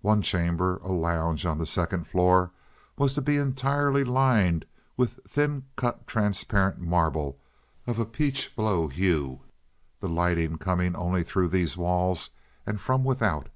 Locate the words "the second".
1.58-2.06